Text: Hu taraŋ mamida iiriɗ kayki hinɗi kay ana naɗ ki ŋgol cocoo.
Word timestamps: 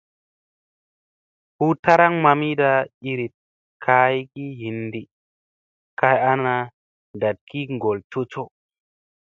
Hu 1.57 1.65
taraŋ 1.83 2.13
mamida 2.23 2.71
iiriɗ 3.07 3.33
kayki 3.83 4.45
hinɗi 4.59 5.01
kay 5.99 6.17
ana 6.31 6.53
naɗ 7.19 7.37
ki 7.47 7.59
ŋgol 7.75 7.99
cocoo. 8.11 8.47